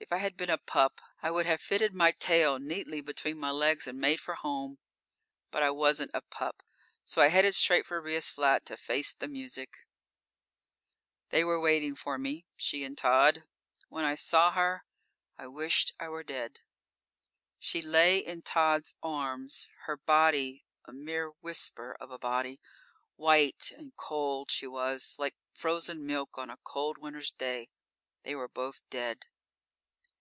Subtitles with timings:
[0.00, 3.50] If I had been a pup, I would have fitted my tail neatly between my
[3.50, 4.78] legs and made for home.
[5.50, 6.62] But I wasn't a pup,
[7.06, 9.86] so I headed straight for Ria's flat to face the music.
[11.30, 13.44] They were waiting for me, she and Tod.
[13.88, 14.84] When I saw her,
[15.38, 16.60] I wished I were dead.
[17.58, 22.60] She lay in Tod's arms, her body a mere whisper of a body.
[23.16, 27.70] White and cold she was, like frozen milk on a cold winter's day.
[28.22, 29.24] They were both dead.